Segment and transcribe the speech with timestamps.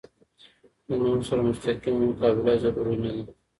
[0.87, 3.21] د نورو سره مستقیمه مقابله ضروري نه ده.